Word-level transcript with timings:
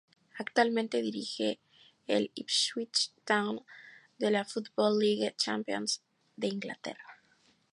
Actualmente 0.39 1.03
dirige 1.03 1.59
el 2.07 2.31
Ipswich 2.33 3.11
Town 3.23 3.63
de 4.17 4.31
la 4.31 4.45
Football 4.45 4.97
League 4.97 5.35
Championship 5.37 6.01
de 6.37 6.47
Inglaterra. 6.47 7.21